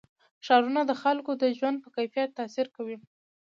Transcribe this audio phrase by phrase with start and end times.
[0.45, 2.97] ښارونه د خلکو د ژوند په کیفیت تاثیر کوي.